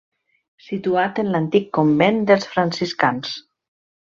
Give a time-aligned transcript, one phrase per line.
[0.67, 3.37] Situat en l'antic convent dels franciscans.